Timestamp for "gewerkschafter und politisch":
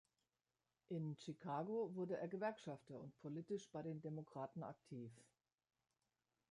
2.27-3.69